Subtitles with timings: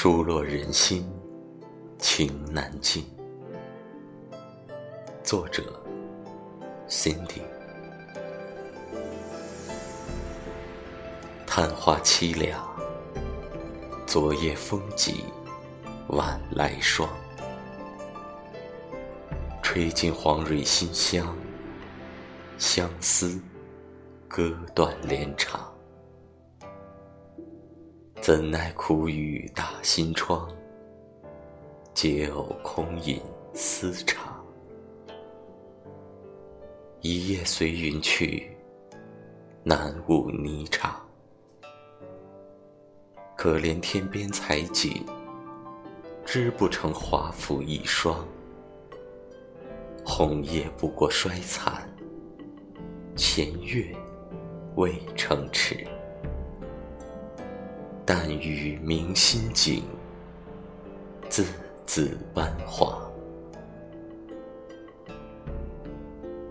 [0.00, 1.04] 疏落人心，
[1.98, 3.04] 情难尽。
[5.24, 5.82] 作者
[6.88, 7.42] ：Cindy。
[11.44, 12.64] 叹花凄凉，
[14.06, 15.24] 昨夜风急，
[16.10, 17.10] 晚来霜。
[19.60, 21.36] 吹尽黄蕊馨香，
[22.56, 23.42] 相思
[24.28, 25.67] 割断连肠。
[28.28, 30.46] 怎奈苦雨打心窗，
[31.94, 33.22] 解偶空饮
[33.54, 34.44] 思长。
[37.00, 38.54] 一夜随云去，
[39.64, 40.90] 难悟霓裳。
[43.34, 45.06] 可怜天边才景，
[46.26, 48.22] 织不成华服一双。
[50.04, 51.88] 红叶不过衰残，
[53.16, 53.96] 前月
[54.76, 55.86] 未成池。
[58.10, 59.82] 但与明心景，
[61.28, 61.44] 字
[61.84, 62.98] 字斑黄。